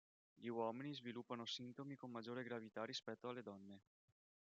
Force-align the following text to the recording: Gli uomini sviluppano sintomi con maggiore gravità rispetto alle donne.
Gli 0.33 0.47
uomini 0.47 0.95
sviluppano 0.95 1.45
sintomi 1.45 1.95
con 1.95 2.09
maggiore 2.09 2.41
gravità 2.41 2.83
rispetto 2.85 3.29
alle 3.29 3.43
donne. 3.43 3.81